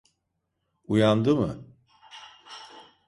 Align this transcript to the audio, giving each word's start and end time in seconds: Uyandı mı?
Uyandı 0.87 1.35
mı? 1.35 1.65